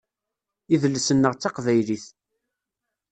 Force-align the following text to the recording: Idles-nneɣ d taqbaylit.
Idles-nneɣ 0.73 1.33
d 1.35 1.39
taqbaylit. 1.41 2.05